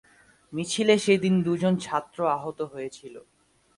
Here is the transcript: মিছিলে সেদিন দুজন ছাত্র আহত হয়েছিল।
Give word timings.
মিছিলে 0.53 0.95
সেদিন 0.97 1.35
দুজন 1.43 1.73
ছাত্র 1.77 2.17
আহত 2.27 2.59
হয়েছিল। 2.73 3.15